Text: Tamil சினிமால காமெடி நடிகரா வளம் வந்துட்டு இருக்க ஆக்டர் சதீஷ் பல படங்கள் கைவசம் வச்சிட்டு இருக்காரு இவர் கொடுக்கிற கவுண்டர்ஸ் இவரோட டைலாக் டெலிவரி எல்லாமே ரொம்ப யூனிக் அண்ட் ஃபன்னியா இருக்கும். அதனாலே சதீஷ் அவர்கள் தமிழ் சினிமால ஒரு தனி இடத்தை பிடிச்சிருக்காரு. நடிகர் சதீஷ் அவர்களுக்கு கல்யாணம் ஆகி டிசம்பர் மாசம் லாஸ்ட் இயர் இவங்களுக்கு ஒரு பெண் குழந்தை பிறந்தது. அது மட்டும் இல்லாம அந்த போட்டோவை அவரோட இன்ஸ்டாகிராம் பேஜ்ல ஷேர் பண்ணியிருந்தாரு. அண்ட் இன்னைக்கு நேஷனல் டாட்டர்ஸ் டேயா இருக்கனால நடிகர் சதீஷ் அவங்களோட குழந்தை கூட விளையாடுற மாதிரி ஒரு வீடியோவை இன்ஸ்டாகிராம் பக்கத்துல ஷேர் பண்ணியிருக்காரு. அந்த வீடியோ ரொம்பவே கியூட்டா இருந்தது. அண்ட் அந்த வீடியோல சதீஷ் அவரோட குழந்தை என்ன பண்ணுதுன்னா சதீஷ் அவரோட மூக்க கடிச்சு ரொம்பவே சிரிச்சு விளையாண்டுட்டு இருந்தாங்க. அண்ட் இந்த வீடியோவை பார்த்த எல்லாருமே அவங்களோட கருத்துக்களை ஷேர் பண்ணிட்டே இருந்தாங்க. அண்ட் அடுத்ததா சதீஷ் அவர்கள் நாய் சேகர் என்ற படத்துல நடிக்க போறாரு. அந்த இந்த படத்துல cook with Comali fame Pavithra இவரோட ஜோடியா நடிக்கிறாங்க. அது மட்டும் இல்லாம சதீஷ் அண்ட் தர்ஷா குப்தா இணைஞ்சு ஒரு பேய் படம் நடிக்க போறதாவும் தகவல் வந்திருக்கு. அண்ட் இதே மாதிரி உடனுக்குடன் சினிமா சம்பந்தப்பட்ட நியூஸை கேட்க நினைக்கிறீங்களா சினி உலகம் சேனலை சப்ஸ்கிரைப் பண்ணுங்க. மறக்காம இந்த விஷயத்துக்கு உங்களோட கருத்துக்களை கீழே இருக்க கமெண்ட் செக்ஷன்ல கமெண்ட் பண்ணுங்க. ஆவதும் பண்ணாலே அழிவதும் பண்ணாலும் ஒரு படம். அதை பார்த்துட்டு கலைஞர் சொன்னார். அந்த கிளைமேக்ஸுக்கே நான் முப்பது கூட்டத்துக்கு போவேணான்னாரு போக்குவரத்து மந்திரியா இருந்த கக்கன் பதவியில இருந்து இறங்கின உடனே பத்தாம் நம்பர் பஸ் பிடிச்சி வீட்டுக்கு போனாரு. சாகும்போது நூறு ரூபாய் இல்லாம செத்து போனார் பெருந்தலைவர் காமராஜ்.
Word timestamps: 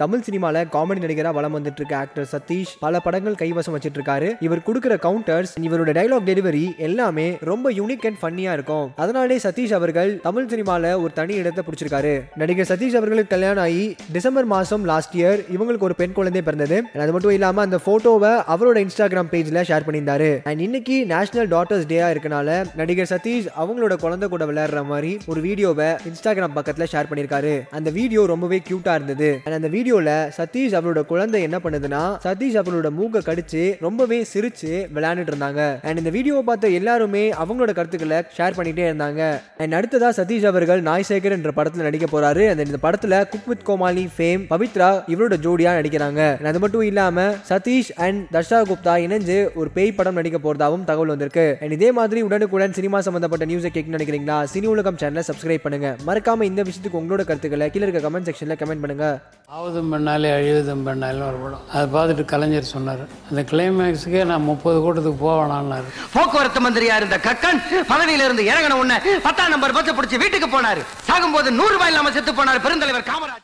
Tamil 0.00 0.24
சினிமால 0.26 0.62
காமெடி 0.72 1.00
நடிகரா 1.02 1.30
வளம் 1.36 1.54
வந்துட்டு 1.56 1.80
இருக்க 1.80 1.94
ஆக்டர் 1.96 2.26
சதீஷ் 2.32 2.72
பல 2.82 2.98
படங்கள் 3.04 3.36
கைவசம் 3.42 3.74
வச்சிட்டு 3.74 3.98
இருக்காரு 3.98 4.28
இவர் 4.46 4.62
கொடுக்கிற 4.66 4.94
கவுண்டர்ஸ் 5.04 5.52
இவரோட 5.66 5.90
டைலாக் 5.98 6.26
டெலிவரி 6.30 6.64
எல்லாமே 6.86 7.24
ரொம்ப 7.50 7.70
யூனிக் 7.78 8.04
அண்ட் 8.08 8.18
ஃபன்னியா 8.22 8.52
இருக்கும். 8.56 8.86
அதனாலே 9.04 9.36
சதீஷ் 9.44 9.72
அவர்கள் 9.78 10.10
தமிழ் 10.26 10.48
சினிமால 10.52 10.90
ஒரு 11.02 11.12
தனி 11.18 11.34
இடத்தை 11.42 11.62
பிடிச்சிருக்காரு. 11.66 12.12
நடிகர் 12.42 12.68
சதீஷ் 12.72 12.96
அவர்களுக்கு 13.00 13.32
கல்யாணம் 13.34 13.62
ஆகி 13.66 13.86
டிசம்பர் 14.16 14.48
மாசம் 14.54 14.84
லாஸ்ட் 14.90 15.16
இயர் 15.20 15.42
இவங்களுக்கு 15.56 15.88
ஒரு 15.88 15.96
பெண் 16.00 16.16
குழந்தை 16.18 16.42
பிறந்தது. 16.48 16.80
அது 17.04 17.14
மட்டும் 17.16 17.34
இல்லாம 17.38 17.64
அந்த 17.66 17.80
போட்டோவை 17.86 18.32
அவரோட 18.56 18.76
இன்ஸ்டாகிராம் 18.86 19.32
பேஜ்ல 19.32 19.64
ஷேர் 19.70 19.88
பண்ணியிருந்தாரு. 19.88 20.30
அண்ட் 20.50 20.64
இன்னைக்கு 20.66 20.98
நேஷனல் 21.14 21.50
டாட்டர்ஸ் 21.56 21.88
டேயா 21.94 22.10
இருக்கனால 22.16 22.58
நடிகர் 22.82 23.10
சதீஷ் 23.14 23.48
அவங்களோட 23.62 23.96
குழந்தை 24.04 24.30
கூட 24.34 24.50
விளையாடுற 24.52 24.84
மாதிரி 24.92 25.14
ஒரு 25.32 25.40
வீடியோவை 25.48 25.88
இன்ஸ்டாகிராம் 26.10 26.56
பக்கத்துல 26.60 26.90
ஷேர் 26.94 27.10
பண்ணியிருக்காரு. 27.10 27.56
அந்த 27.80 27.88
வீடியோ 27.98 28.20
ரொம்பவே 28.34 28.60
கியூட்டா 28.68 28.94
இருந்தது. 29.00 29.32
அண்ட் 29.44 29.58
அந்த 29.60 29.72
வீடியோல 29.86 30.12
சதீஷ் 30.36 30.72
அவரோட 30.78 31.00
குழந்தை 31.10 31.40
என்ன 31.46 31.56
பண்ணுதுன்னா 31.64 32.00
சதீஷ் 32.24 32.56
அவரோட 32.60 32.88
மூக்க 32.98 33.20
கடிச்சு 33.26 33.60
ரொம்பவே 33.84 34.16
சிரிச்சு 34.30 34.70
விளையாண்டுட்டு 34.94 35.30
இருந்தாங்க. 35.32 35.60
அண்ட் 35.86 36.00
இந்த 36.00 36.10
வீடியோவை 36.16 36.42
பார்த்த 36.48 36.70
எல்லாருமே 36.78 37.22
அவங்களோட 37.42 37.72
கருத்துக்களை 37.78 38.18
ஷேர் 38.36 38.56
பண்ணிட்டே 38.58 38.84
இருந்தாங்க. 38.88 39.20
அண்ட் 39.62 39.74
அடுத்ததா 39.78 40.08
சதீஷ் 40.18 40.46
அவர்கள் 40.50 40.80
நாய் 40.88 41.06
சேகர் 41.10 41.36
என்ற 41.36 41.52
படத்துல 41.58 41.86
நடிக்க 41.88 42.08
போறாரு. 42.14 42.42
அந்த 42.52 42.64
இந்த 42.68 42.80
படத்துல 42.86 43.20
cook 43.34 43.48
with 43.52 43.64
Comali 43.68 44.04
fame 44.16 44.42
Pavithra 44.52 44.88
இவரோட 45.14 45.38
ஜோடியா 45.46 45.74
நடிக்கிறாங்க. 45.78 46.20
அது 46.52 46.62
மட்டும் 46.64 46.84
இல்லாம 46.90 47.28
சதீஷ் 47.52 47.92
அண்ட் 48.08 48.24
தர்ஷா 48.38 48.60
குப்தா 48.72 48.96
இணைஞ்சு 49.06 49.38
ஒரு 49.62 49.70
பேய் 49.78 49.96
படம் 50.00 50.18
நடிக்க 50.20 50.40
போறதாவும் 50.48 50.84
தகவல் 50.90 51.14
வந்திருக்கு. 51.14 51.46
அண்ட் 51.62 51.76
இதே 51.78 51.92
மாதிரி 52.00 52.22
உடனுக்குடன் 52.30 52.76
சினிமா 52.80 53.00
சம்பந்தப்பட்ட 53.08 53.50
நியூஸை 53.52 53.72
கேட்க 53.78 53.96
நினைக்கிறீங்களா 53.98 54.40
சினி 54.54 54.68
உலகம் 54.74 55.00
சேனலை 55.04 55.26
சப்ஸ்கிரைப் 55.30 55.66
பண்ணுங்க. 55.68 55.94
மறக்காம 56.10 56.50
இந்த 56.50 56.64
விஷயத்துக்கு 56.70 57.02
உங்களோட 57.02 57.24
கருத்துக்களை 57.30 57.70
கீழே 57.76 57.86
இருக்க 57.88 58.04
கமெண்ட் 58.08 58.30
செக்ஷன்ல 58.30 58.58
கமெண்ட் 58.64 58.84
பண்ணுங்க. 58.84 59.06
ஆவதும் 59.54 59.90
பண்ணாலே 59.92 60.30
அழிவதும் 60.36 60.82
பண்ணாலும் 60.86 61.26
ஒரு 61.26 61.38
படம். 61.42 61.60
அதை 61.72 61.84
பார்த்துட்டு 61.94 62.24
கலைஞர் 62.32 62.64
சொன்னார். 62.72 63.02
அந்த 63.30 63.42
கிளைமேக்ஸுக்கே 63.50 64.22
நான் 64.30 64.46
முப்பது 64.48 64.78
கூட்டத்துக்கு 64.84 65.20
போவேணான்னாரு 65.20 65.88
போக்குவரத்து 66.14 66.60
மந்திரியா 66.64 66.96
இருந்த 67.00 67.16
கக்கன் 67.26 67.60
பதவியில 67.92 68.26
இருந்து 68.26 68.48
இறங்கின 68.50 68.78
உடனே 68.80 68.98
பத்தாம் 69.26 69.52
நம்பர் 69.54 69.76
பஸ் 69.76 69.96
பிடிச்சி 69.98 70.18
வீட்டுக்கு 70.22 70.48
போனாரு. 70.56 70.82
சாகும்போது 71.08 71.50
நூறு 71.58 71.72
ரூபாய் 71.76 71.92
இல்லாம 71.92 72.12
செத்து 72.16 72.32
போனார் 72.32 72.64
பெருந்தலைவர் 72.66 73.08
காமராஜ். 73.10 73.34